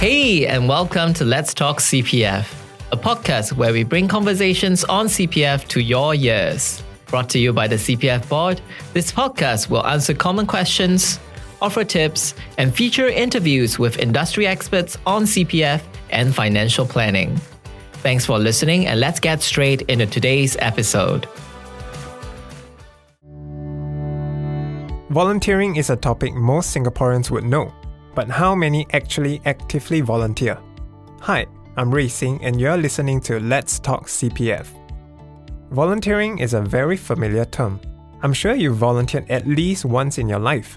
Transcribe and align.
Hey, 0.00 0.46
and 0.46 0.66
welcome 0.66 1.12
to 1.12 1.26
Let's 1.26 1.52
Talk 1.52 1.76
CPF, 1.76 2.50
a 2.90 2.96
podcast 2.96 3.52
where 3.52 3.70
we 3.70 3.84
bring 3.84 4.08
conversations 4.08 4.82
on 4.84 5.08
CPF 5.08 5.68
to 5.68 5.80
your 5.82 6.14
ears. 6.14 6.82
Brought 7.08 7.28
to 7.28 7.38
you 7.38 7.52
by 7.52 7.68
the 7.68 7.76
CPF 7.76 8.26
Board, 8.26 8.62
this 8.94 9.12
podcast 9.12 9.68
will 9.68 9.86
answer 9.86 10.14
common 10.14 10.46
questions, 10.46 11.20
offer 11.60 11.84
tips, 11.84 12.32
and 12.56 12.74
feature 12.74 13.08
interviews 13.08 13.78
with 13.78 13.98
industry 13.98 14.46
experts 14.46 14.96
on 15.04 15.24
CPF 15.24 15.82
and 16.08 16.34
financial 16.34 16.86
planning. 16.86 17.36
Thanks 17.92 18.24
for 18.24 18.38
listening, 18.38 18.86
and 18.86 19.00
let's 19.00 19.20
get 19.20 19.42
straight 19.42 19.82
into 19.82 20.06
today's 20.06 20.56
episode. 20.60 21.28
Volunteering 25.10 25.76
is 25.76 25.90
a 25.90 25.96
topic 25.96 26.32
most 26.32 26.74
Singaporeans 26.74 27.30
would 27.30 27.44
know, 27.44 27.70
but 28.14 28.28
how 28.28 28.54
many 28.54 28.86
actually 28.92 29.40
actively 29.44 30.00
volunteer? 30.00 30.58
Hi, 31.20 31.46
I'm 31.76 31.94
Ray 31.94 32.08
Singh, 32.08 32.42
and 32.44 32.60
you're 32.60 32.76
listening 32.76 33.20
to 33.22 33.40
Let's 33.40 33.78
Talk 33.78 34.06
CPF. 34.06 34.66
Volunteering 35.70 36.38
is 36.38 36.54
a 36.54 36.60
very 36.60 36.96
familiar 36.96 37.44
term. 37.44 37.80
I'm 38.22 38.32
sure 38.32 38.54
you 38.54 38.74
volunteered 38.74 39.30
at 39.30 39.46
least 39.46 39.84
once 39.84 40.18
in 40.18 40.28
your 40.28 40.40
life. 40.40 40.76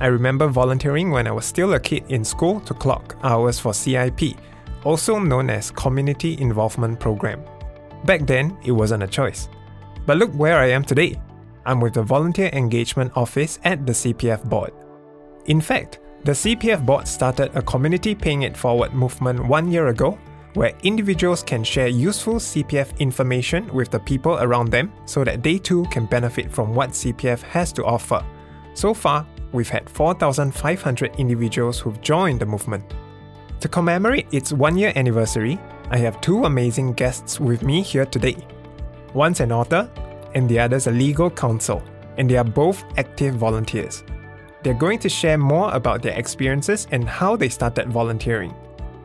I 0.00 0.06
remember 0.06 0.48
volunteering 0.48 1.10
when 1.10 1.26
I 1.26 1.32
was 1.32 1.44
still 1.44 1.74
a 1.74 1.80
kid 1.80 2.04
in 2.08 2.24
school 2.24 2.60
to 2.60 2.74
clock 2.74 3.16
hours 3.22 3.58
for 3.58 3.74
CIP, 3.74 4.36
also 4.84 5.18
known 5.18 5.50
as 5.50 5.70
Community 5.70 6.40
Involvement 6.40 6.98
Program. 6.98 7.42
Back 8.04 8.26
then, 8.26 8.56
it 8.64 8.72
wasn't 8.72 9.02
a 9.02 9.08
choice. 9.08 9.48
But 10.06 10.16
look 10.16 10.32
where 10.32 10.58
I 10.58 10.70
am 10.70 10.84
today. 10.84 11.20
I'm 11.66 11.80
with 11.80 11.94
the 11.94 12.02
Volunteer 12.02 12.48
Engagement 12.52 13.12
Office 13.14 13.58
at 13.64 13.84
the 13.84 13.92
CPF 13.92 14.48
Board. 14.48 14.72
In 15.46 15.60
fact, 15.60 15.98
the 16.22 16.32
CPF 16.32 16.84
Board 16.84 17.08
started 17.08 17.50
a 17.56 17.62
community 17.62 18.14
paying 18.14 18.42
it 18.42 18.54
forward 18.54 18.92
movement 18.92 19.46
one 19.46 19.70
year 19.70 19.88
ago 19.88 20.18
where 20.54 20.72
individuals 20.82 21.42
can 21.42 21.64
share 21.64 21.88
useful 21.88 22.34
CPF 22.34 22.98
information 22.98 23.72
with 23.72 23.90
the 23.90 24.00
people 24.00 24.38
around 24.40 24.70
them 24.70 24.92
so 25.06 25.24
that 25.24 25.42
they 25.42 25.56
too 25.58 25.84
can 25.90 26.04
benefit 26.04 26.52
from 26.52 26.74
what 26.74 26.90
CPF 26.90 27.40
has 27.42 27.72
to 27.72 27.84
offer. 27.84 28.22
So 28.74 28.92
far, 28.92 29.26
we've 29.52 29.68
had 29.68 29.88
4,500 29.88 31.16
individuals 31.16 31.78
who've 31.78 32.00
joined 32.02 32.40
the 32.40 32.46
movement. 32.46 32.84
To 33.60 33.68
commemorate 33.68 34.26
its 34.32 34.52
one 34.52 34.76
year 34.76 34.92
anniversary, 34.96 35.58
I 35.90 35.96
have 35.98 36.20
two 36.20 36.44
amazing 36.44 36.94
guests 36.94 37.40
with 37.40 37.62
me 37.62 37.80
here 37.80 38.06
today. 38.06 38.36
One's 39.14 39.40
an 39.40 39.52
author, 39.52 39.90
and 40.34 40.48
the 40.48 40.58
other's 40.58 40.86
a 40.86 40.92
legal 40.92 41.30
counsel, 41.30 41.82
and 42.18 42.28
they 42.28 42.36
are 42.36 42.44
both 42.44 42.84
active 42.98 43.36
volunteers. 43.36 44.02
They're 44.62 44.74
going 44.74 44.98
to 45.00 45.08
share 45.08 45.38
more 45.38 45.72
about 45.72 46.02
their 46.02 46.18
experiences 46.18 46.86
and 46.90 47.08
how 47.08 47.34
they 47.34 47.48
started 47.48 47.88
volunteering. 47.88 48.54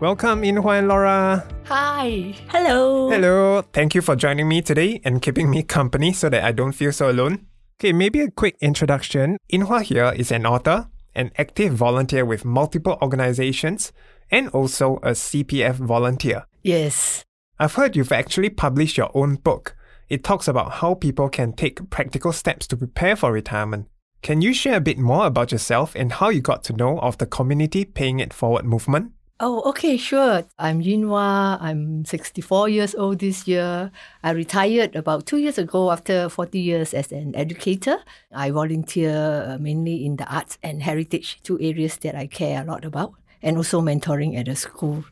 Welcome, 0.01 0.41
Inhua 0.41 0.79
and 0.79 0.89
Laura. 0.89 1.47
Hi. 1.65 2.35
Hello. 2.49 3.09
Hello. 3.09 3.61
Thank 3.71 3.95
you 3.95 4.01
for 4.01 4.17
joining 4.17 4.49
me 4.49 4.61
today 4.61 4.99
and 5.05 5.21
keeping 5.21 5.49
me 5.49 5.63
company 5.63 6.11
so 6.11 6.27
that 6.27 6.43
I 6.43 6.51
don't 6.51 6.73
feel 6.73 6.91
so 6.91 7.09
alone. 7.09 7.47
Okay, 7.79 7.93
maybe 7.93 8.19
a 8.19 8.29
quick 8.29 8.57
introduction. 8.59 9.37
Inhua 9.51 9.83
here 9.83 10.13
is 10.15 10.31
an 10.31 10.45
author, 10.45 10.89
an 11.15 11.31
active 11.37 11.73
volunteer 11.73 12.25
with 12.25 12.43
multiple 12.43 12.97
organizations, 13.01 13.93
and 14.29 14.49
also 14.49 14.97
a 14.97 15.11
CPF 15.11 15.75
volunteer. 15.75 16.45
Yes. 16.63 17.23
I've 17.57 17.75
heard 17.75 17.95
you've 17.95 18.11
actually 18.11 18.49
published 18.49 18.97
your 18.97 19.11
own 19.13 19.35
book. 19.35 19.77
It 20.09 20.25
talks 20.25 20.49
about 20.49 20.73
how 20.73 20.95
people 20.95 21.29
can 21.29 21.53
take 21.53 21.89
practical 21.89 22.33
steps 22.33 22.67
to 22.67 22.77
prepare 22.77 23.15
for 23.15 23.31
retirement. 23.31 23.87
Can 24.25 24.41
you 24.41 24.55
share 24.55 24.77
a 24.77 24.81
bit 24.81 24.97
more 24.97 25.27
about 25.27 25.51
yourself 25.51 25.93
and 25.93 26.11
how 26.11 26.29
you 26.29 26.41
got 26.41 26.63
to 26.63 26.73
know 26.73 26.97
of 26.97 27.15
the 27.19 27.27
community 27.27 27.85
paying 27.85 28.19
it 28.19 28.33
forward 28.33 28.65
movement? 28.65 29.11
Oh, 29.39 29.61
okay, 29.69 29.97
sure. 29.97 30.43
I'm 30.57 30.81
Yinhua. 30.81 31.61
I'm 31.61 32.05
64 32.05 32.69
years 32.69 32.95
old 32.95 33.19
this 33.19 33.47
year. 33.47 33.91
I 34.23 34.31
retired 34.31 34.95
about 34.95 35.27
two 35.27 35.37
years 35.37 35.59
ago 35.59 35.91
after 35.91 36.27
40 36.27 36.57
years 36.57 36.95
as 36.95 37.11
an 37.11 37.35
educator. 37.35 37.99
I 38.31 38.49
volunteer 38.49 39.45
uh, 39.47 39.57
mainly 39.59 40.03
in 40.03 40.15
the 40.15 40.25
arts 40.25 40.57
and 40.63 40.81
heritage, 40.81 41.39
two 41.43 41.59
areas 41.61 41.97
that 41.97 42.15
I 42.15 42.25
care 42.25 42.63
a 42.63 42.65
lot 42.65 42.83
about, 42.83 43.13
and 43.43 43.57
also 43.57 43.79
mentoring 43.79 44.35
at 44.39 44.47
a 44.47 44.55
school. 44.55 45.05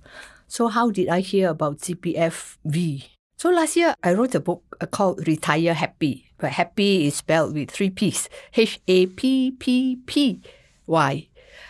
So, 0.48 0.70
how 0.70 0.90
did 0.90 1.10
I 1.10 1.20
hear 1.20 1.50
about 1.50 1.86
CPFV? 1.86 3.13
So 3.38 3.50
last 3.50 3.76
year 3.76 3.96
I 4.04 4.14
wrote 4.14 4.36
a 4.36 4.40
book 4.40 4.64
uh, 4.80 4.86
called 4.86 5.28
Retire 5.28 5.74
Happy, 5.74 6.32
but 6.38 6.52
happy 6.52 7.08
is 7.08 7.16
spelled 7.16 7.54
with 7.54 7.72
three 7.72 7.90
P's, 7.90 8.30
H 8.56 8.80
A 8.88 9.06
P 9.08 9.52
P 9.52 9.98
P 10.06 10.42
Y. 10.88 11.28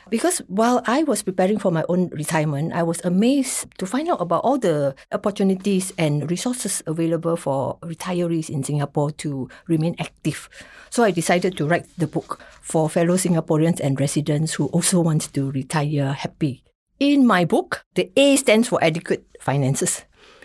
Because 0.09 0.39
while 0.47 0.83
I 0.85 1.03
was 1.03 1.23
preparing 1.23 1.57
for 1.57 1.71
my 1.71 1.83
own 1.89 2.09
retirement, 2.09 2.73
I 2.73 2.83
was 2.83 3.01
amazed 3.03 3.67
to 3.79 3.85
find 3.85 4.09
out 4.09 4.21
about 4.21 4.43
all 4.43 4.59
the 4.59 4.95
opportunities 5.11 5.91
and 5.97 6.29
resources 6.29 6.83
available 6.85 7.35
for 7.35 7.79
retirees 7.81 8.49
in 8.49 8.63
Singapore 8.63 9.11
to 9.23 9.49
remain 9.67 9.95
active. 9.97 10.49
So 10.89 11.03
I 11.03 11.11
decided 11.11 11.57
to 11.57 11.65
write 11.65 11.87
the 11.97 12.07
book 12.07 12.43
for 12.61 12.89
fellow 12.89 13.15
Singaporeans 13.15 13.79
and 13.79 13.99
residents 13.99 14.53
who 14.53 14.67
also 14.67 14.99
want 14.99 15.33
to 15.33 15.51
retire 15.51 16.13
happy. 16.13 16.63
In 16.99 17.25
my 17.25 17.43
book, 17.43 17.83
the 17.95 18.11
A 18.15 18.35
stands 18.35 18.67
for 18.67 18.83
adequate 18.83 19.25
finances. 19.39 20.03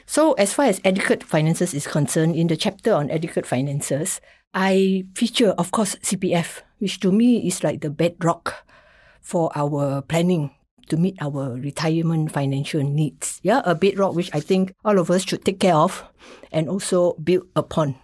So, 0.09 0.33
as 0.41 0.55
far 0.55 0.65
as 0.65 0.81
adequate 0.87 1.23
finances 1.23 1.75
is 1.75 1.87
concerned, 1.87 2.35
in 2.35 2.47
the 2.47 2.57
chapter 2.57 2.95
on 2.95 3.11
adequate 3.11 3.45
finances, 3.45 4.23
I 4.55 5.05
feature, 5.15 5.51
of 5.61 5.71
course, 5.71 5.97
CPF, 5.97 6.63
which 6.79 6.99
to 7.01 7.13
me 7.13 7.47
is 7.47 7.63
like 7.63 7.83
the 7.83 7.91
bedrock 7.91 8.65
for 9.21 9.53
our 9.55 10.01
planning 10.01 10.57
to 10.89 10.97
meet 10.97 11.21
our 11.21 11.61
retirement 11.61 12.33
financial 12.33 12.83
needs. 12.83 13.39
Yeah, 13.43 13.61
a 13.67 13.75
bedrock 13.75 14.15
which 14.15 14.31
I 14.33 14.41
think 14.41 14.73
all 14.83 14.99
of 14.99 15.11
us 15.11 15.29
should 15.29 15.45
take 15.45 15.61
care 15.61 15.77
of 15.77 16.03
and 16.51 16.71
also 16.71 17.13
build 17.21 17.47
upon. 17.55 17.95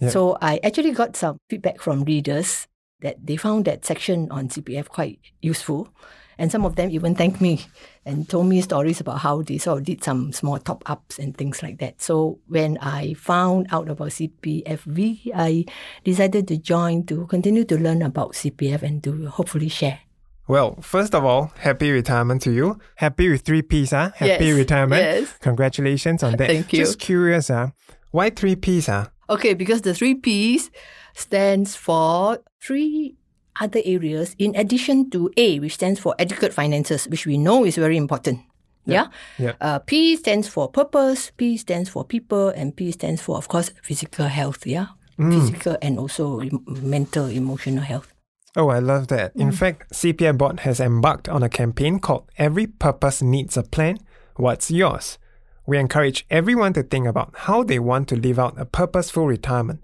Yeah. 0.00 0.08
So, 0.08 0.38
I 0.40 0.60
actually 0.64 0.92
got 0.92 1.14
some 1.14 1.36
feedback 1.50 1.78
from 1.78 2.04
readers 2.04 2.66
that 3.02 3.20
they 3.20 3.36
found 3.36 3.66
that 3.66 3.84
section 3.84 4.30
on 4.30 4.48
CPF 4.48 4.88
quite 4.88 5.20
useful. 5.42 5.92
And 6.38 6.50
some 6.50 6.64
of 6.64 6.76
them 6.76 6.90
even 6.90 7.14
thanked 7.14 7.40
me 7.40 7.66
and 8.04 8.28
told 8.28 8.46
me 8.46 8.60
stories 8.60 9.00
about 9.00 9.18
how 9.18 9.42
they 9.42 9.58
sort 9.58 9.78
of 9.78 9.84
did 9.84 10.04
some 10.04 10.32
small 10.32 10.58
top 10.58 10.82
ups 10.90 11.18
and 11.18 11.36
things 11.36 11.62
like 11.62 11.78
that. 11.78 12.00
So 12.00 12.38
when 12.48 12.78
I 12.78 13.14
found 13.14 13.68
out 13.70 13.88
about 13.88 14.08
CPFV, 14.08 15.30
I 15.34 15.64
decided 16.04 16.48
to 16.48 16.58
join 16.58 17.04
to 17.06 17.26
continue 17.26 17.64
to 17.64 17.78
learn 17.78 18.02
about 18.02 18.32
CPF 18.32 18.82
and 18.82 19.02
to 19.04 19.26
hopefully 19.26 19.68
share. 19.68 20.00
Well, 20.46 20.76
first 20.82 21.14
of 21.14 21.24
all, 21.24 21.52
happy 21.58 21.90
retirement 21.90 22.42
to 22.42 22.52
you. 22.52 22.78
Happy 22.96 23.30
with 23.30 23.42
three 23.42 23.62
P's, 23.62 23.92
huh? 23.92 24.10
Happy 24.14 24.46
yes, 24.46 24.56
retirement. 24.56 25.02
Yes. 25.02 25.38
Congratulations 25.40 26.22
on 26.22 26.36
that. 26.36 26.48
Thank 26.48 26.72
you. 26.72 26.80
Just 26.80 26.98
curious, 26.98 27.48
huh? 27.48 27.68
Why 28.10 28.28
three 28.28 28.54
P's, 28.54 28.86
huh? 28.86 29.06
Okay, 29.30 29.54
because 29.54 29.80
the 29.80 29.94
three 29.94 30.14
P's 30.14 30.70
stands 31.14 31.76
for 31.76 32.40
three 32.60 33.16
other 33.60 33.80
areas 33.84 34.34
in 34.38 34.54
addition 34.56 35.10
to 35.10 35.30
A, 35.36 35.60
which 35.60 35.74
stands 35.74 36.00
for 36.00 36.14
adequate 36.18 36.52
finances, 36.52 37.06
which 37.08 37.26
we 37.26 37.38
know 37.38 37.64
is 37.64 37.76
very 37.76 37.96
important. 37.96 38.40
Yeah. 38.86 39.06
yeah? 39.38 39.54
Uh, 39.60 39.78
P 39.78 40.16
stands 40.16 40.48
for 40.48 40.68
purpose, 40.68 41.32
P 41.36 41.56
stands 41.56 41.88
for 41.88 42.04
people, 42.04 42.48
and 42.48 42.76
P 42.76 42.92
stands 42.92 43.22
for, 43.22 43.36
of 43.36 43.48
course, 43.48 43.70
physical 43.82 44.26
health. 44.26 44.66
Yeah. 44.66 44.86
Mm. 45.18 45.32
Physical 45.32 45.76
and 45.80 45.98
also 45.98 46.42
mental, 46.66 47.26
emotional 47.26 47.84
health. 47.84 48.12
Oh, 48.56 48.68
I 48.68 48.78
love 48.78 49.08
that. 49.08 49.34
In 49.36 49.50
mm. 49.50 49.54
fact, 49.54 49.90
CPF 49.92 50.38
Board 50.38 50.60
has 50.60 50.80
embarked 50.80 51.28
on 51.28 51.42
a 51.42 51.48
campaign 51.48 51.98
called 51.98 52.30
Every 52.36 52.66
Purpose 52.66 53.22
Needs 53.22 53.56
a 53.56 53.62
Plan. 53.62 53.98
What's 54.36 54.70
yours? 54.70 55.18
We 55.66 55.78
encourage 55.78 56.26
everyone 56.30 56.72
to 56.74 56.82
think 56.82 57.06
about 57.06 57.32
how 57.34 57.62
they 57.62 57.78
want 57.78 58.08
to 58.08 58.16
live 58.16 58.38
out 58.38 58.60
a 58.60 58.64
purposeful 58.64 59.26
retirement. 59.26 59.82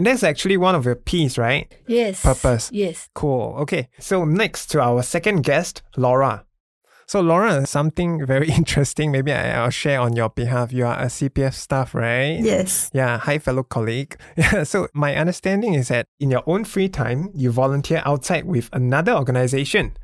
And 0.00 0.06
that's 0.06 0.22
actually 0.22 0.56
one 0.56 0.74
of 0.74 0.86
your 0.86 0.94
P's, 0.94 1.36
right? 1.36 1.70
Yes. 1.86 2.22
Purpose. 2.22 2.70
Yes. 2.72 3.10
Cool. 3.12 3.54
Okay. 3.58 3.90
So 3.98 4.24
next 4.24 4.68
to 4.68 4.80
our 4.80 5.02
second 5.02 5.42
guest, 5.42 5.82
Laura. 5.94 6.46
So 7.06 7.20
Laura, 7.20 7.66
something 7.66 8.24
very 8.24 8.48
interesting. 8.60 9.12
Maybe 9.12 9.30
I'll 9.30 9.68
share 9.68 10.00
on 10.00 10.16
your 10.16 10.30
behalf. 10.30 10.72
You 10.72 10.86
are 10.86 10.98
a 10.98 11.08
CPF 11.08 11.52
staff, 11.52 11.94
right? 11.94 12.40
Yes. 12.40 12.90
Yeah. 12.94 13.18
Hi, 13.18 13.38
fellow 13.38 13.62
colleague. 13.62 14.16
Yeah. 14.38 14.64
So 14.64 14.88
my 14.94 15.14
understanding 15.16 15.74
is 15.74 15.88
that 15.88 16.06
in 16.18 16.30
your 16.30 16.44
own 16.46 16.64
free 16.64 16.88
time, 16.88 17.28
you 17.34 17.50
volunteer 17.50 18.00
outside 18.06 18.46
with 18.46 18.70
another 18.72 19.12
organization. 19.12 19.98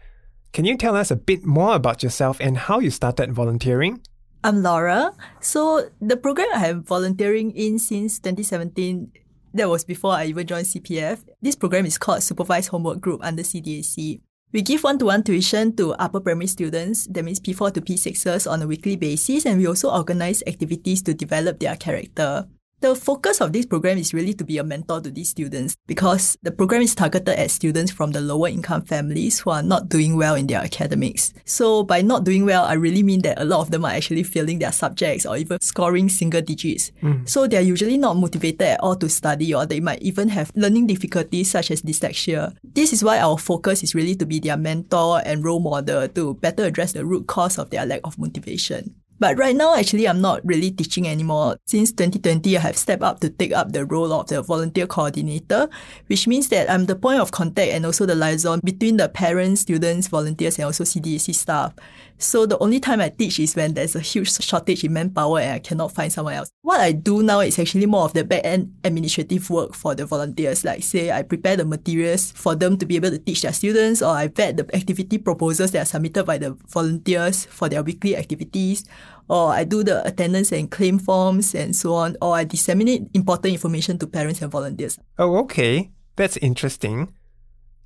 Can 0.53 0.67
you 0.67 0.77
tell 0.77 0.95
us 0.95 1.11
a 1.11 1.17
bit 1.17 1.47
more 1.47 1.75
about 1.75 2.03
yourself 2.03 2.37
and 2.39 2.59
how 2.59 2.81
you 2.81 2.91
started 2.91 3.33
volunteering? 3.33 4.03
I'm 4.45 4.63
Laura. 4.63 5.15
So 5.41 5.89
the 6.03 6.19
program 6.19 6.49
I 6.55 6.59
have 6.59 6.85
volunteering 6.85 7.53
in 7.53 7.79
since 7.79 8.19
2017 8.19 9.25
that 9.57 9.69
was 9.69 9.85
before 9.85 10.13
I 10.13 10.27
even 10.27 10.47
joined 10.47 10.67
CPF. 10.67 11.25
This 11.43 11.57
program 11.57 11.87
is 11.87 11.99
called 11.99 12.23
Supervised 12.23 12.69
Homework 12.69 13.01
Group 13.01 13.21
under 13.23 13.43
CDAC. 13.43 14.21
We 14.53 14.63
give 14.63 14.85
one-to-one 14.85 15.25
tuition 15.25 15.75
to 15.77 15.93
upper 15.95 16.21
primary 16.21 16.47
students, 16.47 17.07
that 17.09 17.25
means 17.25 17.41
P4 17.41 17.75
to 17.75 17.81
P6ers 17.81 18.51
on 18.51 18.63
a 18.63 18.67
weekly 18.67 18.97
basis, 18.97 19.45
and 19.45 19.59
we 19.59 19.67
also 19.67 19.91
organize 19.91 20.43
activities 20.47 21.03
to 21.03 21.15
develop 21.15 21.59
their 21.59 21.77
character. 21.77 22.47
The 22.81 22.95
focus 22.95 23.41
of 23.41 23.55
this 23.55 23.65
program 23.65 23.97
is 23.97 24.13
really 24.13 24.35
to 24.35 24.45
be 24.45 24.59
a 24.59 24.65
mentor 24.65 25.01
to 25.01 25.11
these 25.11 25.31
students 25.31 25.75
because 25.87 26.37
the 26.43 26.53
program 26.53 26.83
is 26.83 26.95
targeted 26.95 27.31
at 27.31 27.51
students 27.51 27.91
from 27.91 28.13
the 28.13 28.21
lower 28.21 28.49
income 28.49 28.83
families 28.83 29.41
who 29.41 29.49
are 29.49 29.63
not 29.63 29.89
doing 29.89 30.15
well 30.15 30.35
in 30.35 30.47
their 30.47 30.61
academics. 30.61 31.33
So 31.47 31.85
by 31.85 32.03
not 32.03 32.25
doing 32.25 32.45
well, 32.45 32.65
I 32.65 32.75
really 32.75 33.03
mean 33.03 33.23
that 33.23 33.41
a 33.41 33.47
lot 33.47 33.63
of 33.63 33.71
them 33.71 33.87
are 33.87 33.93
actually 33.93 34.25
failing 34.25 34.59
their 34.59 34.73
subjects 34.73 35.25
or 35.25 35.39
even 35.39 35.59
scoring 35.63 36.11
single 36.11 36.43
digits. 36.43 36.93
Mm. 37.03 37.27
So 37.27 37.47
they're 37.47 37.63
usually 37.63 37.97
not 37.97 38.19
motivated 38.19 38.61
at 38.61 38.81
all 38.81 38.97
to 38.97 39.09
study 39.09 39.55
or 39.55 39.65
they 39.65 39.81
might 39.81 40.03
even 40.03 40.29
have 40.29 40.53
learning 40.55 40.87
difficulties 40.87 41.51
such 41.51 41.71
as 41.71 41.81
dyslexia. 41.81 42.55
This 42.63 42.93
is 42.93 43.03
why 43.03 43.21
our 43.21 43.39
focus 43.39 43.83
is 43.85 43.95
really 43.95 44.17
to 44.17 44.27
be 44.27 44.39
their 44.39 44.59
mentor 44.59 45.23
and 45.25 45.43
role 45.43 45.61
model 45.61 46.07
to 46.09 46.35
better 46.35 46.65
address 46.65 46.93
the 46.93 47.07
root 47.07 47.27
cause 47.27 47.59
of 47.59 47.71
their 47.71 47.87
lack 47.87 48.03
of 48.05 48.19
motivation. 48.19 48.97
But 49.19 49.39
right 49.39 49.57
now, 49.57 49.75
actually, 49.75 50.07
I'm 50.07 50.21
not 50.21 50.45
really 50.45 50.71
teaching 50.71 51.09
anymore. 51.09 51.57
Since 51.67 51.93
2020, 51.93 52.57
I 52.57 52.61
have 52.61 52.77
stepped 52.77 53.03
up 53.03 53.21
to 53.21 53.31
take 53.31 53.53
up 53.53 53.73
the 53.73 53.87
role 53.87 54.13
of 54.13 54.27
the 54.29 54.43
volunteer 54.43 54.87
coordinator, 54.87 55.69
which 56.09 56.27
means 56.27 56.49
that 56.51 56.71
I'm 56.71 56.85
the 56.85 56.97
point 56.97 57.21
of 57.21 57.33
contact 57.33 57.73
and 57.73 57.87
also 57.87 58.05
the 58.05 58.15
liaison 58.15 58.61
between 58.63 58.99
the 58.99 59.09
parents, 59.09 59.63
students, 59.63 60.09
volunteers, 60.09 60.59
and 60.59 60.67
also 60.67 60.85
CDAC 60.85 61.35
staff. 61.35 61.75
So 62.19 62.47
the 62.47 62.59
only 62.59 62.81
time 62.81 63.01
I 63.01 63.11
teach 63.11 63.39
is 63.39 63.55
when 63.55 63.75
there's 63.75 63.95
a 63.95 64.01
huge 64.01 64.33
shortage 64.43 64.85
in 64.85 64.93
manpower 64.93 65.41
and 65.41 65.53
I 65.53 65.59
cannot 65.59 65.93
find 65.93 66.11
someone 66.11 66.35
else. 66.35 66.51
What 66.63 66.81
I 66.81 66.93
do 66.93 67.23
now 67.23 67.41
is 67.41 67.59
actually 67.59 67.85
more 67.85 68.05
of 68.05 68.15
the 68.15 68.25
back 68.25 68.41
end 68.43 68.75
administrative 68.85 69.51
work 69.51 69.75
for 69.75 69.95
the 69.95 70.07
volunteers. 70.07 70.65
Like 70.65 70.83
say 70.83 71.11
I 71.11 71.23
prepare 71.23 71.57
the 71.57 71.67
materials 71.67 72.33
for 72.33 72.55
them 72.55 72.79
to 72.79 72.87
be 72.87 72.97
able 72.97 73.11
to 73.11 73.19
teach 73.19 73.43
their 73.43 73.53
students 73.53 74.01
or 74.01 74.15
I 74.15 74.29
vet 74.29 74.57
the 74.57 74.75
activity 74.75 75.19
proposals 75.19 75.73
that 75.73 75.83
are 75.83 75.85
submitted 75.85 76.25
by 76.25 76.39
the 76.39 76.57
volunteers 76.69 77.45
for 77.45 77.69
their 77.69 77.83
weekly 77.83 78.17
activities 78.17 78.85
or 79.29 79.51
I 79.51 79.65
do 79.65 79.83
the 79.83 80.07
attendance 80.07 80.53
and 80.53 80.71
claim 80.71 80.99
forms 80.99 81.55
and 81.55 81.75
so 81.75 81.95
on, 81.95 82.17
or 82.23 82.37
I 82.37 82.45
disseminate 82.45 83.03
important 83.15 83.53
information 83.53 83.99
to 83.99 84.07
parents 84.07 84.43
and 84.43 84.51
volunteers. 84.51 84.99
Oh, 85.19 85.37
okay. 85.39 85.91
That's 86.17 86.37
interesting. 86.39 87.13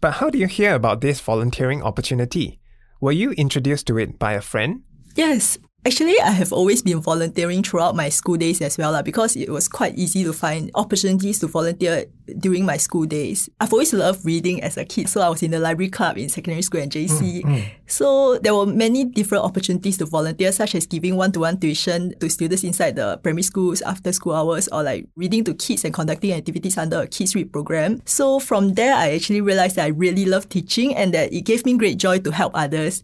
But 0.00 0.14
how 0.14 0.30
do 0.30 0.38
you 0.38 0.46
hear 0.46 0.74
about 0.74 1.00
this 1.00 1.20
volunteering 1.20 1.82
opportunity? 1.82 2.60
Were 3.00 3.12
you 3.12 3.32
introduced 3.32 3.86
to 3.88 3.98
it 3.98 4.18
by 4.18 4.32
a 4.32 4.40
friend? 4.40 4.82
Yes, 5.16 5.58
Actually, 5.86 6.20
I 6.20 6.32
have 6.32 6.52
always 6.52 6.82
been 6.82 7.00
volunteering 7.00 7.62
throughout 7.62 7.96
my 7.96 8.10
school 8.10 8.36
days 8.36 8.60
as 8.60 8.76
well, 8.76 9.02
because 9.02 9.34
it 9.34 9.48
was 9.48 9.66
quite 9.66 9.96
easy 9.96 10.22
to 10.24 10.32
find 10.34 10.70
opportunities 10.74 11.38
to 11.38 11.46
volunteer 11.46 12.04
during 12.38 12.66
my 12.66 12.76
school 12.76 13.06
days. 13.06 13.48
I've 13.60 13.72
always 13.72 13.94
loved 13.94 14.22
reading 14.26 14.62
as 14.62 14.76
a 14.76 14.84
kid, 14.84 15.08
so 15.08 15.22
I 15.22 15.30
was 15.30 15.42
in 15.42 15.52
the 15.52 15.58
library 15.58 15.88
club 15.88 16.18
in 16.18 16.28
secondary 16.28 16.60
school 16.60 16.82
and 16.82 16.92
JC. 16.92 17.42
Mm, 17.42 17.44
mm. 17.44 17.64
So 17.86 18.38
there 18.38 18.54
were 18.54 18.66
many 18.66 19.06
different 19.06 19.42
opportunities 19.42 19.96
to 19.98 20.04
volunteer, 20.04 20.52
such 20.52 20.74
as 20.74 20.84
giving 20.84 21.16
one-to-one 21.16 21.58
tuition 21.58 22.14
to 22.18 22.28
students 22.28 22.62
inside 22.62 22.96
the 22.96 23.16
primary 23.16 23.42
schools 23.42 23.80
after 23.80 24.12
school 24.12 24.34
hours, 24.34 24.68
or 24.68 24.82
like 24.82 25.06
reading 25.16 25.44
to 25.44 25.54
kids 25.54 25.86
and 25.86 25.94
conducting 25.94 26.34
activities 26.34 26.76
under 26.76 27.00
a 27.00 27.06
Kids 27.06 27.34
Read 27.34 27.54
program. 27.54 28.02
So 28.04 28.38
from 28.38 28.74
there, 28.74 28.94
I 28.94 29.12
actually 29.14 29.40
realized 29.40 29.76
that 29.76 29.86
I 29.86 29.88
really 29.88 30.26
love 30.26 30.46
teaching 30.50 30.94
and 30.94 31.14
that 31.14 31.32
it 31.32 31.40
gave 31.46 31.64
me 31.64 31.78
great 31.78 31.96
joy 31.96 32.18
to 32.18 32.30
help 32.30 32.52
others. 32.54 33.02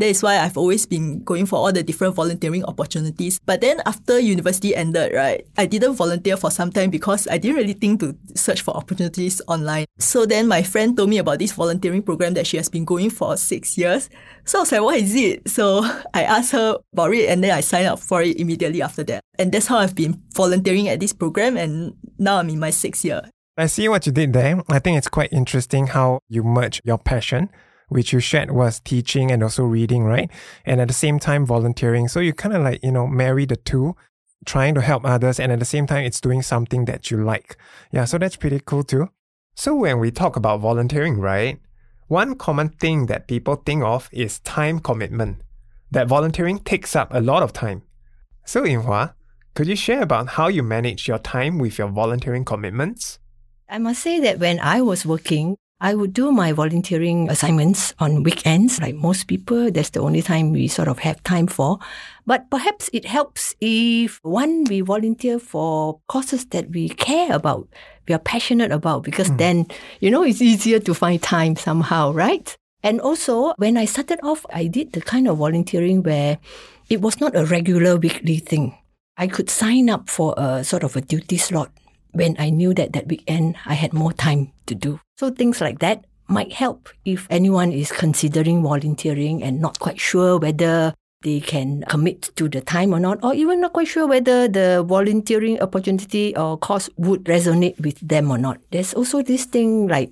That 0.00 0.08
is 0.08 0.22
why 0.22 0.38
I've 0.38 0.56
always 0.56 0.86
been 0.86 1.22
going 1.24 1.44
for 1.44 1.56
all 1.56 1.70
the 1.70 1.82
different 1.82 2.14
volunteering 2.14 2.64
opportunities. 2.64 3.38
But 3.44 3.60
then 3.60 3.82
after 3.84 4.18
university 4.18 4.74
ended, 4.74 5.12
right, 5.14 5.46
I 5.58 5.66
didn't 5.66 5.92
volunteer 5.92 6.38
for 6.38 6.50
some 6.50 6.72
time 6.72 6.88
because 6.88 7.28
I 7.28 7.36
didn't 7.36 7.58
really 7.58 7.74
think 7.74 8.00
to 8.00 8.16
search 8.34 8.62
for 8.62 8.74
opportunities 8.74 9.42
online. 9.46 9.84
So 9.98 10.24
then 10.24 10.48
my 10.48 10.62
friend 10.62 10.96
told 10.96 11.10
me 11.10 11.18
about 11.18 11.38
this 11.38 11.52
volunteering 11.52 12.02
program 12.02 12.32
that 12.32 12.46
she 12.46 12.56
has 12.56 12.70
been 12.70 12.86
going 12.86 13.10
for 13.10 13.36
six 13.36 13.76
years. 13.76 14.08
So 14.46 14.60
I 14.60 14.62
was 14.62 14.72
like, 14.72 14.80
what 14.80 14.96
is 14.96 15.14
it? 15.14 15.46
So 15.50 15.84
I 16.14 16.22
asked 16.22 16.52
her 16.52 16.78
about 16.94 17.12
it 17.12 17.28
and 17.28 17.44
then 17.44 17.50
I 17.50 17.60
signed 17.60 17.88
up 17.88 17.98
for 17.98 18.22
it 18.22 18.38
immediately 18.38 18.80
after 18.80 19.04
that. 19.04 19.20
And 19.38 19.52
that's 19.52 19.66
how 19.66 19.76
I've 19.76 19.94
been 19.94 20.22
volunteering 20.34 20.88
at 20.88 21.00
this 21.00 21.12
program 21.12 21.58
and 21.58 21.92
now 22.18 22.38
I'm 22.38 22.48
in 22.48 22.58
my 22.58 22.70
sixth 22.70 23.04
year. 23.04 23.28
I 23.58 23.66
see 23.66 23.86
what 23.86 24.06
you 24.06 24.12
did 24.12 24.32
there. 24.32 24.62
I 24.70 24.78
think 24.78 24.96
it's 24.96 25.08
quite 25.08 25.30
interesting 25.30 25.88
how 25.88 26.20
you 26.30 26.42
merge 26.42 26.80
your 26.86 26.96
passion 26.96 27.50
which 27.90 28.12
you 28.12 28.20
shared 28.20 28.50
was 28.50 28.80
teaching 28.80 29.30
and 29.30 29.42
also 29.42 29.64
reading, 29.64 30.04
right? 30.04 30.30
And 30.64 30.80
at 30.80 30.88
the 30.88 30.94
same 30.94 31.18
time, 31.18 31.44
volunteering. 31.44 32.08
So 32.08 32.20
you 32.20 32.32
kind 32.32 32.56
of 32.56 32.62
like, 32.62 32.82
you 32.82 32.92
know, 32.92 33.06
marry 33.06 33.44
the 33.44 33.56
two, 33.56 33.96
trying 34.46 34.74
to 34.76 34.80
help 34.80 35.04
others. 35.04 35.38
And 35.38 35.52
at 35.52 35.58
the 35.58 35.64
same 35.64 35.86
time, 35.86 36.04
it's 36.04 36.20
doing 36.20 36.40
something 36.40 36.86
that 36.86 37.10
you 37.10 37.22
like. 37.22 37.56
Yeah. 37.92 38.06
So 38.06 38.16
that's 38.16 38.36
pretty 38.36 38.60
cool 38.64 38.84
too. 38.84 39.10
So 39.54 39.74
when 39.74 39.98
we 39.98 40.10
talk 40.10 40.36
about 40.36 40.60
volunteering, 40.60 41.18
right? 41.20 41.60
One 42.06 42.36
common 42.36 42.70
thing 42.70 43.06
that 43.06 43.28
people 43.28 43.56
think 43.56 43.84
of 43.84 44.08
is 44.12 44.40
time 44.40 44.80
commitment. 44.80 45.42
That 45.90 46.08
volunteering 46.08 46.60
takes 46.60 46.96
up 46.96 47.12
a 47.12 47.20
lot 47.20 47.42
of 47.42 47.52
time. 47.52 47.82
So, 48.44 48.62
Yinhua, 48.62 49.14
could 49.54 49.66
you 49.66 49.76
share 49.76 50.02
about 50.02 50.30
how 50.30 50.48
you 50.48 50.62
manage 50.62 51.06
your 51.06 51.18
time 51.18 51.58
with 51.58 51.78
your 51.78 51.88
volunteering 51.88 52.44
commitments? 52.44 53.18
I 53.68 53.78
must 53.78 54.02
say 54.02 54.18
that 54.20 54.38
when 54.38 54.58
I 54.58 54.82
was 54.82 55.06
working, 55.06 55.56
I 55.82 55.94
would 55.94 56.12
do 56.12 56.30
my 56.30 56.52
volunteering 56.52 57.30
assignments 57.30 57.94
on 57.98 58.22
weekends, 58.22 58.80
like 58.80 58.94
most 58.94 59.28
people. 59.28 59.70
That's 59.70 59.90
the 59.90 60.00
only 60.00 60.20
time 60.20 60.52
we 60.52 60.68
sort 60.68 60.88
of 60.88 60.98
have 60.98 61.22
time 61.22 61.46
for. 61.46 61.78
But 62.26 62.50
perhaps 62.50 62.90
it 62.92 63.06
helps 63.06 63.54
if 63.62 64.20
one, 64.22 64.64
we 64.64 64.82
volunteer 64.82 65.38
for 65.38 65.98
causes 66.06 66.44
that 66.46 66.70
we 66.70 66.90
care 66.90 67.34
about, 67.34 67.66
we 68.06 68.14
are 68.14 68.18
passionate 68.18 68.72
about, 68.72 69.04
because 69.04 69.30
mm. 69.30 69.38
then, 69.38 69.66
you 70.00 70.10
know, 70.10 70.22
it's 70.22 70.42
easier 70.42 70.80
to 70.80 70.92
find 70.92 71.22
time 71.22 71.56
somehow, 71.56 72.12
right? 72.12 72.54
And 72.82 73.00
also, 73.00 73.54
when 73.56 73.78
I 73.78 73.86
started 73.86 74.20
off, 74.22 74.44
I 74.52 74.66
did 74.66 74.92
the 74.92 75.00
kind 75.00 75.28
of 75.28 75.38
volunteering 75.38 76.02
where 76.02 76.38
it 76.90 77.00
was 77.00 77.20
not 77.20 77.34
a 77.34 77.46
regular 77.46 77.96
weekly 77.96 78.36
thing. 78.36 78.76
I 79.16 79.28
could 79.28 79.48
sign 79.48 79.88
up 79.88 80.08
for 80.10 80.34
a 80.36 80.62
sort 80.62 80.82
of 80.82 80.96
a 80.96 81.00
duty 81.00 81.36
slot 81.36 81.70
when 82.12 82.36
I 82.38 82.50
knew 82.50 82.74
that 82.74 82.92
that 82.92 83.08
weekend 83.08 83.56
I 83.66 83.74
had 83.74 83.92
more 83.92 84.12
time 84.12 84.52
to 84.66 84.74
do. 84.74 85.00
So 85.18 85.30
things 85.30 85.60
like 85.60 85.78
that 85.80 86.04
might 86.28 86.52
help 86.52 86.88
if 87.04 87.26
anyone 87.28 87.72
is 87.72 87.90
considering 87.90 88.62
volunteering 88.62 89.42
and 89.42 89.60
not 89.60 89.78
quite 89.78 89.98
sure 90.00 90.38
whether 90.38 90.94
they 91.22 91.40
can 91.40 91.84
commit 91.88 92.30
to 92.36 92.48
the 92.48 92.62
time 92.62 92.94
or 92.94 93.00
not, 93.00 93.22
or 93.22 93.34
even 93.34 93.60
not 93.60 93.74
quite 93.74 93.88
sure 93.88 94.06
whether 94.06 94.48
the 94.48 94.82
volunteering 94.88 95.60
opportunity 95.60 96.34
or 96.36 96.56
cause 96.56 96.88
would 96.96 97.24
resonate 97.24 97.78
with 97.80 98.00
them 98.00 98.30
or 98.30 98.38
not. 98.38 98.56
There's 98.70 98.94
also 98.94 99.20
this 99.20 99.44
thing 99.44 99.86
like 99.86 100.08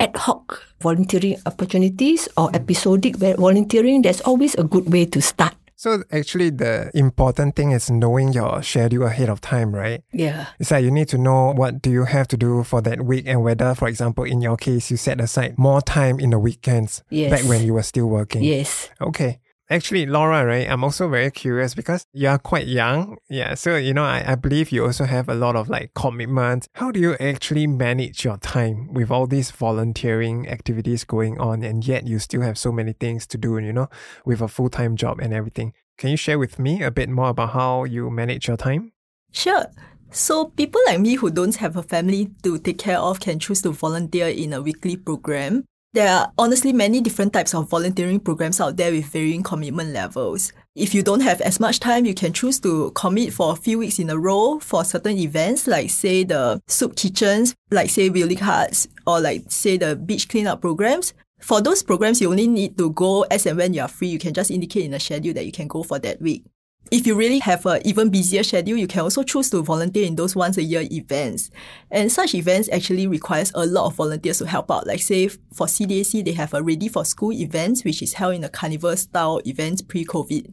ad 0.00 0.16
hoc 0.16 0.60
volunteering 0.80 1.38
opportunities 1.46 2.28
or 2.36 2.50
episodic 2.54 3.16
volunteering. 3.16 4.02
There's 4.02 4.20
always 4.22 4.56
a 4.56 4.64
good 4.64 4.90
way 4.92 5.06
to 5.06 5.22
start. 5.22 5.54
So 5.78 6.02
actually, 6.10 6.50
the 6.50 6.90
important 6.92 7.54
thing 7.54 7.70
is 7.70 7.88
knowing 7.88 8.32
your 8.32 8.64
schedule 8.64 9.06
ahead 9.06 9.28
of 9.28 9.40
time, 9.40 9.72
right? 9.72 10.02
Yeah. 10.12 10.46
It's 10.58 10.72
like 10.72 10.82
you 10.82 10.90
need 10.90 11.06
to 11.10 11.18
know 11.18 11.52
what 11.52 11.80
do 11.80 11.88
you 11.88 12.04
have 12.04 12.26
to 12.28 12.36
do 12.36 12.64
for 12.64 12.80
that 12.82 13.02
week 13.02 13.26
and 13.28 13.44
whether, 13.44 13.76
for 13.76 13.86
example, 13.86 14.24
in 14.24 14.40
your 14.40 14.56
case, 14.56 14.90
you 14.90 14.96
set 14.96 15.20
aside 15.20 15.56
more 15.56 15.80
time 15.80 16.18
in 16.18 16.30
the 16.30 16.38
weekends 16.40 17.04
yes. 17.10 17.30
back 17.30 17.48
when 17.48 17.64
you 17.64 17.74
were 17.74 17.84
still 17.84 18.06
working. 18.06 18.42
Yes. 18.42 18.90
Okay. 19.00 19.38
Actually, 19.70 20.06
Laura, 20.06 20.46
right? 20.46 20.66
I'm 20.68 20.82
also 20.82 21.08
very 21.08 21.30
curious 21.30 21.74
because 21.74 22.06
you 22.14 22.26
are 22.28 22.38
quite 22.38 22.66
young. 22.66 23.18
Yeah. 23.28 23.54
So, 23.54 23.76
you 23.76 23.92
know, 23.92 24.04
I, 24.04 24.32
I 24.32 24.34
believe 24.34 24.72
you 24.72 24.86
also 24.86 25.04
have 25.04 25.28
a 25.28 25.34
lot 25.34 25.56
of 25.56 25.68
like 25.68 25.92
commitments. 25.94 26.68
How 26.72 26.90
do 26.90 26.98
you 26.98 27.16
actually 27.20 27.66
manage 27.66 28.24
your 28.24 28.38
time 28.38 28.94
with 28.94 29.10
all 29.10 29.26
these 29.26 29.50
volunteering 29.50 30.48
activities 30.48 31.04
going 31.04 31.38
on 31.38 31.62
and 31.62 31.86
yet 31.86 32.06
you 32.06 32.18
still 32.18 32.40
have 32.40 32.56
so 32.56 32.72
many 32.72 32.94
things 32.94 33.26
to 33.26 33.36
do, 33.36 33.58
you 33.58 33.74
know, 33.74 33.88
with 34.24 34.40
a 34.40 34.48
full 34.48 34.70
time 34.70 34.96
job 34.96 35.20
and 35.20 35.34
everything? 35.34 35.74
Can 35.98 36.10
you 36.10 36.16
share 36.16 36.38
with 36.38 36.58
me 36.58 36.82
a 36.82 36.90
bit 36.90 37.10
more 37.10 37.28
about 37.28 37.50
how 37.50 37.84
you 37.84 38.08
manage 38.08 38.48
your 38.48 38.56
time? 38.56 38.92
Sure. 39.32 39.66
So, 40.10 40.46
people 40.46 40.80
like 40.86 41.00
me 41.00 41.16
who 41.16 41.30
don't 41.30 41.56
have 41.56 41.76
a 41.76 41.82
family 41.82 42.30
to 42.42 42.58
take 42.58 42.78
care 42.78 42.98
of 42.98 43.20
can 43.20 43.38
choose 43.38 43.60
to 43.62 43.72
volunteer 43.72 44.28
in 44.28 44.54
a 44.54 44.62
weekly 44.62 44.96
program. 44.96 45.64
There 45.98 46.14
are 46.14 46.32
honestly 46.38 46.72
many 46.72 47.00
different 47.00 47.32
types 47.32 47.54
of 47.54 47.68
volunteering 47.68 48.20
programs 48.20 48.60
out 48.60 48.76
there 48.76 48.92
with 48.92 49.06
varying 49.06 49.42
commitment 49.42 49.90
levels. 49.90 50.52
If 50.76 50.94
you 50.94 51.02
don't 51.02 51.22
have 51.22 51.40
as 51.40 51.58
much 51.58 51.80
time, 51.80 52.06
you 52.06 52.14
can 52.14 52.32
choose 52.32 52.60
to 52.60 52.92
commit 52.92 53.32
for 53.32 53.50
a 53.50 53.56
few 53.56 53.80
weeks 53.80 53.98
in 53.98 54.08
a 54.08 54.16
row 54.16 54.60
for 54.60 54.84
certain 54.84 55.18
events, 55.18 55.66
like 55.66 55.90
say 55.90 56.22
the 56.22 56.62
soup 56.68 56.94
kitchens, 56.94 57.56
like 57.72 57.90
say 57.90 58.10
Willing 58.10 58.38
Hearts, 58.38 58.86
or 59.08 59.18
like 59.18 59.50
say 59.50 59.76
the 59.76 59.96
beach 59.96 60.28
cleanup 60.28 60.60
programs. 60.60 61.14
For 61.40 61.60
those 61.60 61.82
programs, 61.82 62.20
you 62.20 62.30
only 62.30 62.46
need 62.46 62.78
to 62.78 62.90
go 62.90 63.22
as 63.22 63.46
and 63.46 63.58
when 63.58 63.74
you 63.74 63.82
are 63.82 63.88
free. 63.88 64.06
You 64.06 64.20
can 64.20 64.34
just 64.34 64.52
indicate 64.52 64.84
in 64.84 64.92
the 64.92 65.00
schedule 65.00 65.34
that 65.34 65.46
you 65.46 65.52
can 65.52 65.66
go 65.66 65.82
for 65.82 65.98
that 65.98 66.22
week. 66.22 66.44
If 66.90 67.06
you 67.06 67.14
really 67.14 67.38
have 67.40 67.66
a 67.66 67.86
even 67.86 68.08
busier 68.08 68.42
schedule, 68.42 68.78
you 68.78 68.86
can 68.86 69.00
also 69.00 69.22
choose 69.22 69.50
to 69.50 69.62
volunteer 69.62 70.06
in 70.06 70.16
those 70.16 70.34
once 70.34 70.56
a 70.56 70.62
year 70.62 70.86
events. 70.90 71.50
And 71.90 72.10
such 72.10 72.34
events 72.34 72.70
actually 72.72 73.06
requires 73.06 73.52
a 73.54 73.66
lot 73.66 73.86
of 73.86 73.94
volunteers 73.96 74.38
to 74.38 74.46
help 74.46 74.70
out. 74.70 74.86
Like 74.86 75.00
say 75.00 75.28
for 75.28 75.66
CDAC, 75.66 76.24
they 76.24 76.32
have 76.32 76.54
a 76.54 76.62
ready 76.62 76.88
for 76.88 77.04
school 77.04 77.32
events, 77.32 77.84
which 77.84 78.00
is 78.02 78.14
held 78.14 78.36
in 78.36 78.44
a 78.44 78.48
carnival 78.48 78.96
style 78.96 79.40
event 79.44 79.86
pre-COVID. 79.86 80.50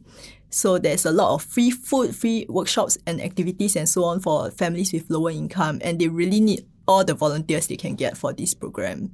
So 0.50 0.78
there's 0.78 1.06
a 1.06 1.10
lot 1.10 1.34
of 1.34 1.42
free 1.42 1.70
food, 1.70 2.14
free 2.14 2.44
workshops 2.48 2.98
and 3.06 3.20
activities 3.20 3.74
and 3.74 3.88
so 3.88 4.04
on 4.04 4.20
for 4.20 4.50
families 4.50 4.92
with 4.92 5.08
lower 5.08 5.30
income. 5.30 5.80
And 5.82 5.98
they 5.98 6.08
really 6.08 6.40
need 6.40 6.66
all 6.86 7.02
the 7.02 7.14
volunteers 7.14 7.66
they 7.66 7.76
can 7.76 7.94
get 7.94 8.16
for 8.16 8.32
this 8.32 8.54
program. 8.54 9.10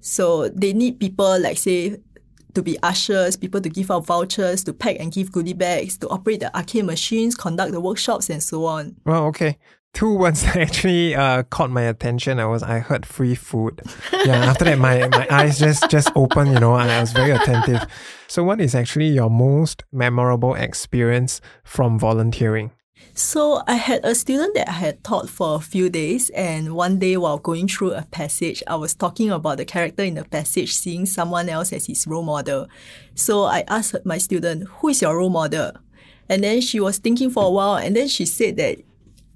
So 0.00 0.48
they 0.48 0.72
need 0.72 1.00
people 1.00 1.38
like 1.40 1.58
say 1.58 2.00
to 2.54 2.62
be 2.62 2.78
ushers, 2.82 3.36
people 3.36 3.60
to 3.60 3.68
give 3.68 3.90
out 3.90 4.06
vouchers, 4.06 4.64
to 4.64 4.72
pack 4.72 4.96
and 5.00 5.12
give 5.12 5.32
goodie 5.32 5.52
bags, 5.52 5.96
to 5.98 6.08
operate 6.08 6.40
the 6.40 6.54
arcade 6.56 6.84
machines, 6.84 7.34
conduct 7.34 7.72
the 7.72 7.80
workshops, 7.80 8.30
and 8.30 8.42
so 8.42 8.64
on. 8.66 8.96
Well, 9.04 9.24
okay. 9.26 9.58
two 9.92 10.14
words 10.14 10.44
actually 10.56 11.14
uh, 11.14 11.42
caught 11.44 11.70
my 11.70 11.82
attention. 11.82 12.38
I 12.38 12.46
was 12.46 12.62
I 12.62 12.78
heard 12.78 13.06
free 13.06 13.34
food. 13.34 13.82
Yeah, 14.12 14.36
after 14.44 14.64
that 14.64 14.78
my, 14.78 15.08
my 15.08 15.26
eyes 15.30 15.58
just 15.58 15.90
just 15.90 16.10
opened, 16.14 16.52
you 16.52 16.60
know, 16.60 16.76
and 16.76 16.90
I 16.90 17.00
was 17.00 17.12
very 17.12 17.32
attentive. 17.32 17.86
So 18.28 18.44
what 18.44 18.60
is 18.60 18.74
actually 18.74 19.08
your 19.08 19.30
most 19.30 19.84
memorable 19.92 20.54
experience 20.54 21.40
from 21.64 21.98
volunteering? 21.98 22.70
So 23.14 23.62
I 23.66 23.74
had 23.74 24.04
a 24.04 24.14
student 24.14 24.54
that 24.54 24.68
I 24.68 24.72
had 24.72 25.04
taught 25.04 25.28
for 25.28 25.56
a 25.56 25.60
few 25.60 25.90
days, 25.90 26.30
and 26.30 26.74
one 26.74 26.98
day 26.98 27.16
while 27.16 27.38
going 27.38 27.68
through 27.68 27.92
a 27.92 28.02
passage, 28.02 28.62
I 28.66 28.76
was 28.76 28.94
talking 28.94 29.30
about 29.30 29.58
the 29.58 29.64
character 29.64 30.02
in 30.02 30.14
the 30.14 30.24
passage, 30.24 30.74
seeing 30.74 31.06
someone 31.06 31.48
else 31.48 31.72
as 31.72 31.86
his 31.86 32.06
role 32.06 32.22
model. 32.22 32.68
So 33.14 33.44
I 33.44 33.64
asked 33.68 34.06
my 34.06 34.18
student, 34.18 34.68
"Who 34.78 34.88
is 34.88 35.02
your 35.02 35.16
role 35.16 35.28
model?" 35.28 35.72
And 36.28 36.44
then 36.44 36.60
she 36.60 36.80
was 36.80 36.98
thinking 36.98 37.30
for 37.30 37.44
a 37.44 37.50
while, 37.50 37.76
and 37.76 37.94
then 37.94 38.08
she 38.08 38.24
said 38.24 38.56
that 38.56 38.78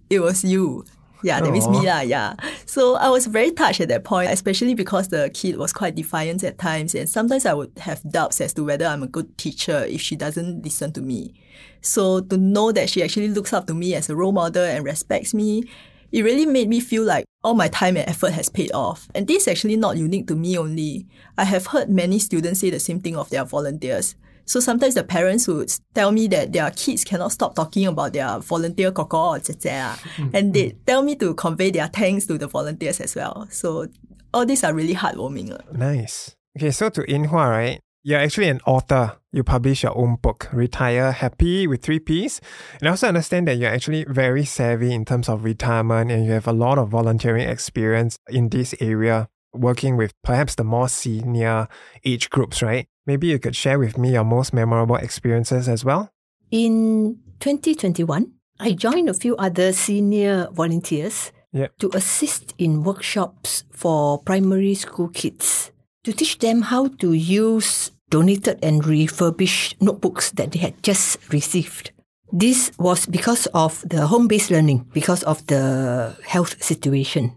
it 0.08 0.20
was 0.20 0.44
you. 0.44 0.84
Yeah, 1.24 1.40
that 1.40 1.50
means 1.50 1.66
me 1.66 1.88
lah. 1.88 2.00
Yeah. 2.00 2.34
So 2.66 2.96
I 2.96 3.08
was 3.08 3.24
very 3.24 3.50
touched 3.50 3.80
at 3.80 3.88
that 3.88 4.04
point, 4.04 4.30
especially 4.30 4.74
because 4.74 5.08
the 5.08 5.30
kid 5.32 5.56
was 5.56 5.72
quite 5.72 5.94
defiant 5.94 6.44
at 6.44 6.58
times, 6.58 6.94
and 6.94 7.08
sometimes 7.08 7.46
I 7.46 7.54
would 7.54 7.72
have 7.80 8.04
doubts 8.04 8.42
as 8.42 8.52
to 8.54 8.62
whether 8.62 8.84
I'm 8.84 9.02
a 9.02 9.08
good 9.08 9.38
teacher 9.38 9.88
if 9.88 10.02
she 10.02 10.16
doesn't 10.16 10.62
listen 10.62 10.92
to 10.92 11.00
me. 11.00 11.32
So 11.80 12.20
to 12.20 12.36
know 12.36 12.72
that 12.72 12.90
she 12.90 13.02
actually 13.02 13.28
looks 13.28 13.54
up 13.54 13.66
to 13.68 13.74
me 13.74 13.94
as 13.94 14.10
a 14.10 14.16
role 14.16 14.32
model 14.32 14.64
and 14.64 14.84
respects 14.84 15.32
me, 15.32 15.64
it 16.12 16.22
really 16.22 16.44
made 16.44 16.68
me 16.68 16.78
feel 16.78 17.04
like 17.04 17.24
all 17.42 17.54
my 17.54 17.68
time 17.68 17.96
and 17.96 18.08
effort 18.08 18.32
has 18.32 18.50
paid 18.50 18.70
off. 18.72 19.08
And 19.14 19.26
this 19.26 19.42
is 19.42 19.48
actually 19.48 19.76
not 19.76 19.96
unique 19.96 20.28
to 20.28 20.36
me 20.36 20.58
only. 20.58 21.06
I 21.38 21.44
have 21.44 21.68
heard 21.68 21.88
many 21.88 22.18
students 22.18 22.60
say 22.60 22.68
the 22.68 22.78
same 22.78 23.00
thing 23.00 23.16
of 23.16 23.30
their 23.30 23.44
volunteers. 23.44 24.14
So 24.46 24.60
sometimes 24.60 24.94
the 24.94 25.04
parents 25.04 25.48
would 25.48 25.72
tell 25.94 26.12
me 26.12 26.26
that 26.28 26.52
their 26.52 26.70
kids 26.70 27.04
cannot 27.04 27.32
stop 27.32 27.54
talking 27.54 27.86
about 27.86 28.12
their 28.12 28.38
volunteer 28.38 28.92
koko 28.92 29.16
or 29.16 29.38
zezea, 29.38 29.96
mm-hmm. 29.96 30.28
and 30.34 30.54
they 30.54 30.70
mm-hmm. 30.70 30.84
tell 30.86 31.02
me 31.02 31.16
to 31.16 31.34
convey 31.34 31.70
their 31.70 31.88
thanks 31.88 32.26
to 32.26 32.38
the 32.38 32.46
volunteers 32.46 33.00
as 33.00 33.14
well. 33.14 33.46
So 33.50 33.88
all 34.32 34.44
these 34.44 34.64
are 34.64 34.74
really 34.74 34.94
heartwarming. 34.94 35.52
Uh. 35.52 35.58
Nice. 35.72 36.36
Okay, 36.56 36.70
so 36.70 36.88
to 36.90 37.02
Inhua, 37.02 37.50
right? 37.50 37.80
You're 38.06 38.20
actually 38.20 38.48
an 38.48 38.60
author. 38.66 39.16
You 39.32 39.42
publish 39.42 39.82
your 39.82 39.96
own 39.96 40.16
book, 40.16 40.48
Retire 40.52 41.10
Happy 41.10 41.66
with 41.66 41.82
three 41.82 41.98
Ps. 41.98 42.38
And 42.78 42.88
I 42.88 42.90
also 42.90 43.08
understand 43.08 43.48
that 43.48 43.56
you're 43.56 43.70
actually 43.70 44.04
very 44.04 44.44
savvy 44.44 44.92
in 44.92 45.06
terms 45.06 45.28
of 45.28 45.42
retirement 45.42 46.12
and 46.12 46.26
you 46.26 46.32
have 46.32 46.46
a 46.46 46.52
lot 46.52 46.78
of 46.78 46.90
volunteering 46.90 47.48
experience 47.48 48.18
in 48.28 48.50
this 48.50 48.74
area, 48.78 49.28
working 49.54 49.96
with 49.96 50.12
perhaps 50.22 50.54
the 50.56 50.64
more 50.64 50.88
senior 50.88 51.68
age 52.04 52.30
groups, 52.30 52.62
right? 52.62 52.86
Maybe 53.06 53.26
you 53.28 53.38
could 53.38 53.56
share 53.56 53.78
with 53.78 53.96
me 53.98 54.12
your 54.12 54.24
most 54.24 54.52
memorable 54.52 54.96
experiences 54.96 55.68
as 55.68 55.84
well. 55.84 56.10
In 56.50 57.18
2021, 57.40 58.32
I 58.60 58.72
joined 58.72 59.08
a 59.08 59.14
few 59.14 59.36
other 59.36 59.72
senior 59.72 60.48
volunteers 60.52 61.32
Yep. 61.52 61.78
to 61.78 61.90
assist 61.94 62.52
in 62.58 62.82
workshops 62.82 63.62
for 63.70 64.18
primary 64.18 64.74
school 64.74 65.06
kids 65.08 65.70
to 66.02 66.12
teach 66.12 66.38
them 66.38 66.62
how 66.62 66.88
to 66.98 67.12
use 67.12 67.92
donated 68.10 68.58
and 68.60 68.84
refurbished 68.84 69.80
notebooks 69.80 70.32
that 70.32 70.50
they 70.50 70.58
had 70.58 70.82
just 70.82 71.18
received. 71.32 71.92
This 72.32 72.72
was 72.78 73.06
because 73.06 73.46
of 73.54 73.84
the 73.88 74.08
home 74.08 74.26
based 74.26 74.50
learning, 74.50 74.86
because 74.92 75.22
of 75.22 75.46
the 75.46 76.16
health 76.26 76.60
situation. 76.62 77.32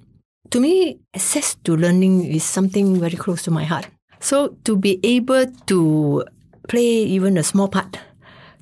To 0.51 0.59
me, 0.61 0.99
access 1.13 1.55
to 1.65 1.75
learning 1.75 2.23
is 2.23 2.43
something 2.43 2.99
very 2.99 3.17
close 3.17 3.43
to 3.43 3.51
my 3.51 3.65
heart. 3.65 3.87
So, 4.19 4.55
to 4.63 4.77
be 4.77 4.99
able 5.03 5.45
to 5.67 6.23
play 6.67 7.03
even 7.03 7.37
a 7.37 7.43
small 7.43 7.67
part 7.67 7.99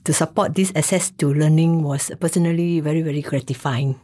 to 0.04 0.14
support 0.14 0.56
this 0.56 0.72
access 0.76 1.12
to 1.12 1.34
learning 1.34 1.84
was 1.84 2.12
personally 2.20 2.80
very, 2.80 3.02
very 3.02 3.22
gratifying. 3.22 4.00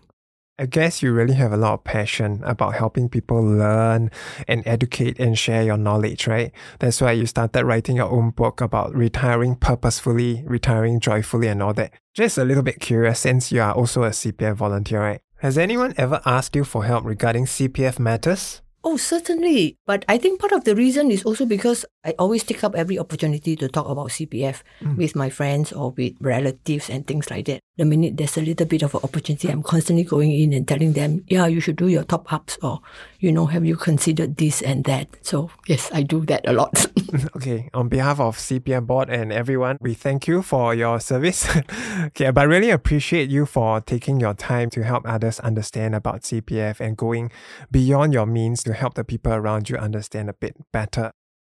I 0.59 0.67
guess 0.67 1.01
you 1.01 1.11
really 1.11 1.33
have 1.33 1.53
a 1.53 1.57
lot 1.57 1.73
of 1.73 1.83
passion 1.83 2.43
about 2.45 2.75
helping 2.75 3.09
people 3.09 3.41
learn 3.41 4.11
and 4.47 4.61
educate 4.67 5.19
and 5.19 5.37
share 5.37 5.63
your 5.63 5.77
knowledge, 5.77 6.27
right? 6.27 6.51
That's 6.77 7.01
why 7.01 7.13
you 7.13 7.25
started 7.25 7.65
writing 7.65 7.95
your 7.95 8.11
own 8.11 8.29
book 8.29 8.61
about 8.61 8.93
retiring 8.93 9.55
purposefully, 9.55 10.43
retiring 10.45 10.99
joyfully, 10.99 11.47
and 11.47 11.63
all 11.63 11.73
that. 11.73 11.93
Just 12.13 12.37
a 12.37 12.45
little 12.45 12.61
bit 12.61 12.79
curious 12.79 13.21
since 13.21 13.51
you 13.51 13.59
are 13.61 13.73
also 13.73 14.03
a 14.03 14.11
CPF 14.11 14.53
volunteer, 14.53 15.01
right? 15.01 15.21
Has 15.41 15.57
anyone 15.57 15.95
ever 15.97 16.21
asked 16.23 16.55
you 16.55 16.63
for 16.63 16.85
help 16.85 17.03
regarding 17.03 17.47
CPF 17.47 17.97
matters? 17.97 18.61
Oh, 18.83 18.95
certainly. 18.95 19.75
But 19.87 20.05
I 20.07 20.19
think 20.19 20.39
part 20.39 20.51
of 20.51 20.65
the 20.65 20.75
reason 20.75 21.09
is 21.09 21.23
also 21.23 21.47
because 21.47 21.83
I 22.05 22.13
always 22.19 22.43
take 22.43 22.63
up 22.63 22.75
every 22.75 22.99
opportunity 22.99 23.55
to 23.55 23.67
talk 23.67 23.89
about 23.89 24.09
CPF 24.09 24.61
mm. 24.81 24.97
with 24.97 25.15
my 25.15 25.31
friends 25.31 25.73
or 25.73 25.97
with 25.97 26.13
relatives 26.21 26.91
and 26.91 27.07
things 27.07 27.31
like 27.31 27.45
that. 27.45 27.61
The 27.81 27.85
minute 27.85 28.15
there's 28.15 28.37
a 28.37 28.41
little 28.41 28.67
bit 28.67 28.83
of 28.83 28.93
an 28.93 29.01
opportunity, 29.03 29.49
I'm 29.49 29.63
constantly 29.63 30.03
going 30.03 30.31
in 30.31 30.53
and 30.53 30.67
telling 30.67 30.93
them, 30.93 31.25
yeah, 31.27 31.47
you 31.47 31.59
should 31.59 31.77
do 31.77 31.87
your 31.87 32.03
top 32.03 32.31
ups 32.31 32.59
or, 32.61 32.79
you 33.19 33.31
know, 33.31 33.47
have 33.47 33.65
you 33.65 33.75
considered 33.75 34.37
this 34.37 34.61
and 34.61 34.83
that? 34.83 35.07
So, 35.23 35.49
yes, 35.65 35.89
I 35.91 36.03
do 36.03 36.23
that 36.27 36.47
a 36.47 36.53
lot. 36.53 36.85
Okay, 37.35 37.71
on 37.73 37.89
behalf 37.89 38.19
of 38.19 38.37
CPF 38.37 38.85
board 38.85 39.09
and 39.09 39.33
everyone, 39.33 39.77
we 39.81 39.95
thank 39.95 40.27
you 40.27 40.43
for 40.43 40.75
your 40.75 40.99
service. 40.99 41.49
okay, 42.05 42.29
but 42.29 42.47
really 42.47 42.69
appreciate 42.69 43.31
you 43.31 43.47
for 43.47 43.81
taking 43.81 44.19
your 44.19 44.35
time 44.35 44.69
to 44.69 44.83
help 44.83 45.07
others 45.07 45.39
understand 45.39 45.95
about 45.95 46.21
CPF 46.21 46.79
and 46.79 46.95
going 46.95 47.31
beyond 47.71 48.13
your 48.13 48.27
means 48.27 48.61
to 48.61 48.73
help 48.73 48.93
the 48.93 49.03
people 49.03 49.33
around 49.33 49.71
you 49.71 49.77
understand 49.77 50.29
a 50.29 50.33
bit 50.33 50.55
better. 50.71 51.13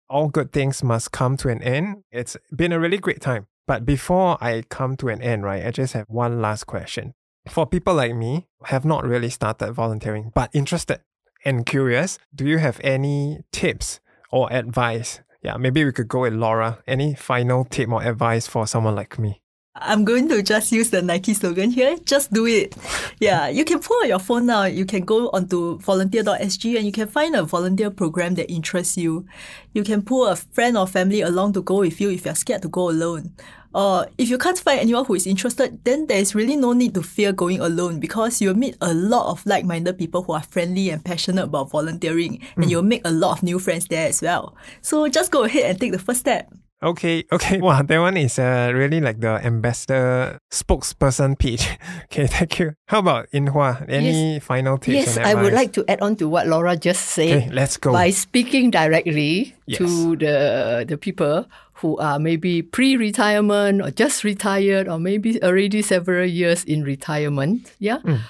All 0.09 0.29
good 0.29 0.51
things 0.51 0.83
must 0.83 1.11
come 1.11 1.37
to 1.37 1.49
an 1.49 1.61
end. 1.61 2.03
It's 2.11 2.35
been 2.51 2.71
a 2.71 2.79
really 2.79 2.97
great 2.97 3.21
time. 3.21 3.45
But 3.67 3.85
before 3.85 4.37
I 4.41 4.63
come 4.69 4.95
to 4.97 5.09
an 5.09 5.21
end, 5.21 5.43
right, 5.43 5.65
I 5.65 5.71
just 5.71 5.93
have 5.93 6.05
one 6.07 6.41
last 6.41 6.65
question. 6.65 7.13
For 7.47 7.65
people 7.65 7.95
like 7.95 8.15
me 8.15 8.47
have 8.65 8.85
not 8.85 9.05
really 9.05 9.29
started 9.29 9.73
volunteering 9.73 10.31
but 10.33 10.49
interested 10.53 11.01
and 11.45 11.65
curious, 11.65 12.17
do 12.33 12.45
you 12.45 12.57
have 12.57 12.81
any 12.83 13.39
tips 13.51 13.99
or 14.31 14.51
advice? 14.51 15.21
Yeah, 15.43 15.57
maybe 15.57 15.85
we 15.85 15.91
could 15.91 16.07
go 16.07 16.21
with 16.21 16.33
Laura. 16.33 16.79
Any 16.87 17.13
final 17.13 17.65
tip 17.65 17.89
or 17.89 18.01
advice 18.01 18.47
for 18.47 18.65
someone 18.65 18.95
like 18.95 19.19
me? 19.19 19.41
I'm 19.77 20.05
going 20.05 20.29
to 20.29 20.41
just 20.41 20.71
use 20.71 20.89
the 20.89 21.01
Nike 21.01 21.33
slogan 21.33 21.69
here. 21.69 21.97
Just 22.05 22.31
do 22.31 22.45
it. 22.45 22.73
Yeah, 23.19 23.49
you 23.49 23.65
can 23.65 23.79
pull 23.79 23.97
out 24.01 24.07
your 24.07 24.19
phone 24.19 24.45
now. 24.45 24.63
You 24.63 24.85
can 24.85 25.03
go 25.03 25.29
onto 25.31 25.79
volunteer.sg 25.79 26.77
and 26.77 26.85
you 26.85 26.93
can 26.93 27.09
find 27.09 27.35
a 27.35 27.43
volunteer 27.43 27.91
program 27.91 28.35
that 28.35 28.49
interests 28.49 28.95
you. 28.95 29.25
You 29.73 29.83
can 29.83 30.01
pull 30.01 30.27
a 30.27 30.37
friend 30.37 30.77
or 30.77 30.87
family 30.87 31.19
along 31.19 31.53
to 31.53 31.61
go 31.61 31.79
with 31.79 31.99
you 31.99 32.09
if 32.09 32.23
you're 32.23 32.35
scared 32.35 32.61
to 32.61 32.69
go 32.69 32.89
alone. 32.89 33.33
Or 33.73 34.07
if 34.17 34.29
you 34.29 34.37
can't 34.37 34.57
find 34.57 34.79
anyone 34.79 35.03
who 35.03 35.15
is 35.15 35.27
interested, 35.27 35.83
then 35.83 36.07
there 36.07 36.19
is 36.19 36.33
really 36.33 36.55
no 36.55 36.71
need 36.71 36.93
to 36.93 37.03
fear 37.03 37.33
going 37.33 37.59
alone 37.59 37.99
because 37.99 38.39
you'll 38.41 38.55
meet 38.55 38.77
a 38.79 38.93
lot 38.93 39.29
of 39.29 39.45
like-minded 39.45 39.97
people 39.97 40.23
who 40.23 40.31
are 40.31 40.43
friendly 40.43 40.89
and 40.89 41.03
passionate 41.03 41.43
about 41.43 41.71
volunteering 41.71 42.39
and 42.55 42.65
mm. 42.65 42.69
you'll 42.69 42.81
make 42.81 43.01
a 43.03 43.11
lot 43.11 43.33
of 43.33 43.43
new 43.43 43.59
friends 43.59 43.87
there 43.87 44.07
as 44.07 44.21
well. 44.21 44.55
So 44.81 45.09
just 45.09 45.31
go 45.31 45.43
ahead 45.43 45.65
and 45.65 45.77
take 45.77 45.91
the 45.91 45.99
first 45.99 46.21
step. 46.21 46.49
Okay, 46.85 47.25
okay. 47.31 47.57
Wow, 47.59 47.81
that 47.87 47.97
one 47.99 48.15
is 48.15 48.37
uh, 48.37 48.69
really 48.73 49.01
like 49.01 49.19
the 49.19 49.41
ambassador 49.43 50.37
spokesperson 50.53 51.37
pitch. 51.37 51.67
Okay, 52.05 52.27
thank 52.27 52.59
you. 52.59 52.73
How 52.87 52.99
about 52.99 53.27
Inhua? 53.33 53.83
Any 53.89 54.39
final 54.39 54.77
tips? 54.77 55.17
yes, 55.17 55.17
I 55.17 55.33
would 55.33 55.51
like 55.53 55.73
to 55.73 55.83
add 55.89 55.99
on 56.01 56.15
to 56.17 56.29
what 56.29 56.47
Laura 56.47 56.77
just 56.77 57.07
said. 57.11 57.49
Okay, 57.49 57.49
let's 57.51 57.75
go. 57.77 57.91
By 57.91 58.11
speaking 58.11 58.71
directly 58.71 59.55
Yes. 59.65 59.79
to 59.79 60.15
the 60.15 60.85
the 60.87 60.97
people 60.97 61.49
who 61.81 61.97
are 61.97 62.19
maybe 62.19 62.61
pre-retirement 62.61 63.81
or 63.81 63.91
just 63.91 64.23
retired 64.23 64.87
or 64.87 64.99
maybe 64.99 65.41
already 65.43 65.81
several 65.81 66.23
years 66.23 66.63
in 66.63 66.83
retirement. 66.85 67.73
Yeah. 67.79 67.99
Mm. 68.05 68.21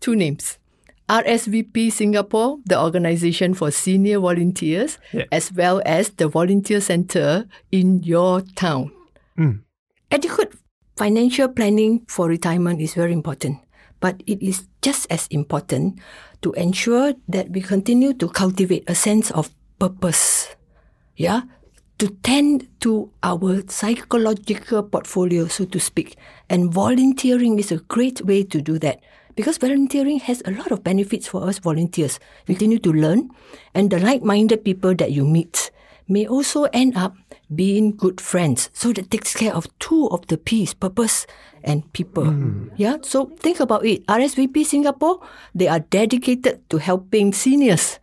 Two 0.00 0.16
names. 0.16 0.59
RSVP 1.10 1.90
Singapore, 1.90 2.58
the 2.64 2.78
organization 2.80 3.52
for 3.52 3.72
senior 3.72 4.20
volunteers, 4.20 4.98
Yeah. 5.12 5.26
as 5.32 5.50
well 5.52 5.82
as 5.84 6.10
the 6.10 6.28
volunteer 6.28 6.80
center 6.80 7.46
in 7.72 8.02
your 8.04 8.42
town. 8.54 8.92
Mm. 9.36 9.66
Adequate 10.12 10.54
financial 10.96 11.48
planning 11.48 12.06
for 12.06 12.28
retirement 12.28 12.80
is 12.80 12.94
very 12.94 13.12
important, 13.12 13.58
but 13.98 14.22
it 14.30 14.38
is 14.40 14.68
just 14.82 15.10
as 15.10 15.26
important 15.34 15.98
to 16.42 16.52
ensure 16.52 17.14
that 17.26 17.50
we 17.50 17.60
continue 17.60 18.14
to 18.14 18.28
cultivate 18.28 18.84
a 18.86 18.94
sense 18.94 19.32
of 19.32 19.50
purpose. 19.80 20.54
Yeah? 21.16 21.42
To 21.98 22.06
tend 22.22 22.68
to 22.80 23.10
our 23.22 23.62
psychological 23.68 24.82
portfolio, 24.84 25.48
so 25.48 25.64
to 25.66 25.80
speak. 25.80 26.16
And 26.48 26.72
volunteering 26.72 27.58
is 27.58 27.72
a 27.72 27.82
great 27.90 28.22
way 28.24 28.44
to 28.44 28.62
do 28.62 28.78
that. 28.78 29.00
Because 29.36 29.58
volunteering 29.58 30.18
has 30.20 30.42
a 30.44 30.50
lot 30.50 30.70
of 30.70 30.82
benefits 30.84 31.28
for 31.28 31.46
us 31.48 31.58
volunteers. 31.58 32.18
We 32.46 32.54
continue 32.54 32.78
to 32.80 32.92
learn, 32.92 33.30
and 33.74 33.90
the 33.90 33.98
like 33.98 34.22
minded 34.22 34.64
people 34.64 34.94
that 34.96 35.12
you 35.12 35.24
meet 35.24 35.70
may 36.10 36.26
also 36.26 36.64
end 36.74 36.96
up 36.96 37.14
being 37.54 37.94
good 37.96 38.20
friends. 38.20 38.68
So 38.74 38.92
that 38.92 39.10
takes 39.10 39.32
care 39.32 39.54
of 39.54 39.66
two 39.78 40.10
of 40.10 40.26
the 40.26 40.36
P's 40.36 40.74
purpose 40.74 41.26
and 41.62 41.86
people. 41.92 42.26
Yeah, 42.76 42.98
so 43.02 43.30
think 43.38 43.60
about 43.60 43.86
it. 43.86 44.04
RSVP 44.06 44.66
Singapore, 44.66 45.22
they 45.54 45.68
are 45.68 45.80
dedicated 45.80 46.68
to 46.70 46.78
helping 46.78 47.32
seniors. 47.32 47.98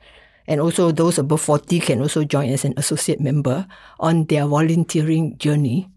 And 0.47 0.61
also, 0.61 0.91
those 0.91 1.19
above 1.19 1.41
40 1.41 1.81
can 1.81 1.99
also 2.01 2.23
join 2.23 2.49
as 2.49 2.63
an 2.63 2.73
associate 2.77 3.19
member 3.19 3.67
on 3.99 4.25
their 4.25 4.47
volunteering 4.47 5.37
journey. 5.37 5.89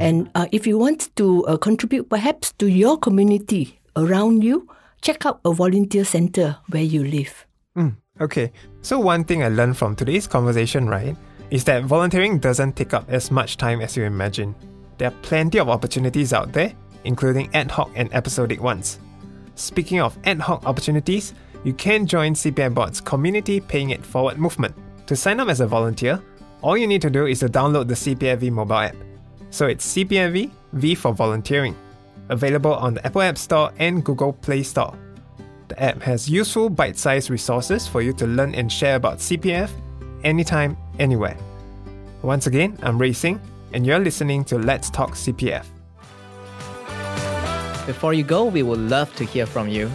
And 0.00 0.30
uh, 0.34 0.46
if 0.52 0.66
you 0.66 0.78
want 0.78 1.14
to 1.16 1.44
uh, 1.44 1.56
contribute 1.56 2.08
perhaps 2.08 2.52
to 2.56 2.66
your 2.66 2.96
community 2.96 3.80
around 3.96 4.42
you, 4.42 4.68
check 5.00 5.26
out 5.26 5.40
a 5.44 5.52
volunteer 5.52 6.04
center 6.04 6.58
where 6.70 6.82
you 6.82 7.04
live. 7.04 7.46
Mm, 7.76 7.96
okay, 8.20 8.52
so 8.82 8.98
one 8.98 9.24
thing 9.24 9.42
I 9.42 9.48
learned 9.48 9.76
from 9.76 9.96
today's 9.96 10.26
conversation, 10.26 10.88
right, 10.88 11.16
is 11.50 11.64
that 11.64 11.84
volunteering 11.84 12.38
doesn't 12.38 12.76
take 12.76 12.94
up 12.94 13.04
as 13.08 13.30
much 13.30 13.56
time 13.56 13.80
as 13.80 13.96
you 13.96 14.04
imagine. 14.04 14.54
There 14.98 15.08
are 15.08 15.22
plenty 15.22 15.58
of 15.58 15.68
opportunities 15.68 16.32
out 16.32 16.52
there, 16.52 16.72
including 17.04 17.54
ad 17.54 17.70
hoc 17.70 17.90
and 17.94 18.12
episodic 18.14 18.62
ones. 18.62 18.98
Speaking 19.56 20.00
of 20.00 20.18
ad 20.24 20.40
hoc 20.40 20.66
opportunities, 20.66 21.34
you 21.64 21.72
can 21.72 22.06
join 22.06 22.34
CPF 22.34 22.74
Board's 22.74 23.00
Community 23.00 23.60
Paying 23.60 23.90
It 23.90 24.04
Forward 24.04 24.38
movement. 24.38 24.74
To 25.06 25.16
sign 25.16 25.40
up 25.40 25.48
as 25.48 25.60
a 25.60 25.66
volunteer, 25.66 26.20
all 26.62 26.76
you 26.76 26.86
need 26.86 27.02
to 27.02 27.10
do 27.10 27.26
is 27.26 27.40
to 27.40 27.48
download 27.48 27.88
the 27.88 27.94
CPFV 27.94 28.50
mobile 28.50 28.76
app. 28.76 28.96
So 29.50 29.66
it's 29.66 29.94
CPFV, 29.94 30.50
V 30.72 30.94
for 30.94 31.12
volunteering. 31.12 31.76
Available 32.28 32.74
on 32.74 32.94
the 32.94 33.06
Apple 33.06 33.22
App 33.22 33.38
Store 33.38 33.72
and 33.78 34.04
Google 34.04 34.32
Play 34.32 34.62
Store. 34.62 34.96
The 35.68 35.82
app 35.82 36.02
has 36.02 36.28
useful 36.28 36.68
bite 36.70 36.98
sized 36.98 37.30
resources 37.30 37.86
for 37.86 38.02
you 38.02 38.12
to 38.14 38.26
learn 38.26 38.54
and 38.54 38.70
share 38.70 38.96
about 38.96 39.18
CPF 39.18 39.70
anytime, 40.22 40.76
anywhere. 40.98 41.36
Once 42.22 42.46
again, 42.46 42.78
I'm 42.82 42.98
Ray 42.98 43.12
Singh, 43.12 43.40
and 43.72 43.86
you're 43.86 43.98
listening 43.98 44.44
to 44.44 44.58
Let's 44.58 44.90
Talk 44.90 45.12
CPF. 45.12 45.66
Before 47.86 48.14
you 48.14 48.24
go, 48.24 48.44
we 48.44 48.62
would 48.62 48.78
love 48.78 49.14
to 49.16 49.24
hear 49.24 49.46
from 49.46 49.68
you. 49.68 49.90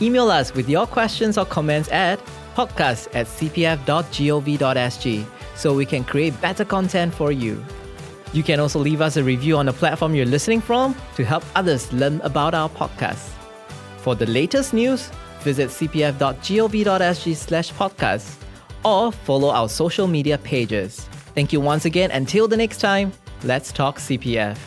Email 0.00 0.30
us 0.30 0.52
with 0.54 0.68
your 0.68 0.86
questions 0.86 1.38
or 1.38 1.44
comments 1.44 1.88
at 1.92 2.18
podcast 2.56 3.08
at 3.14 3.26
cpf.gov.sg 3.26 5.24
so 5.54 5.74
we 5.74 5.86
can 5.86 6.04
create 6.04 6.40
better 6.40 6.64
content 6.64 7.14
for 7.14 7.30
you. 7.30 7.64
You 8.32 8.42
can 8.42 8.60
also 8.60 8.78
leave 8.78 9.00
us 9.00 9.16
a 9.16 9.24
review 9.24 9.56
on 9.56 9.66
the 9.66 9.72
platform 9.72 10.14
you're 10.14 10.26
listening 10.26 10.60
from 10.60 10.94
to 11.16 11.24
help 11.24 11.44
others 11.54 11.92
learn 11.92 12.20
about 12.22 12.54
our 12.54 12.68
podcast. 12.68 13.30
For 13.98 14.14
the 14.14 14.26
latest 14.26 14.72
news, 14.72 15.10
visit 15.40 15.68
cpf.gov.sg 15.68 17.36
slash 17.36 17.72
podcast 17.72 18.36
or 18.84 19.12
follow 19.12 19.50
our 19.50 19.68
social 19.68 20.06
media 20.06 20.38
pages. 20.38 21.08
Thank 21.34 21.52
you 21.52 21.60
once 21.60 21.84
again. 21.84 22.10
Until 22.10 22.48
the 22.48 22.56
next 22.56 22.80
time, 22.80 23.12
let's 23.44 23.72
talk 23.72 23.98
CPF. 23.98 24.58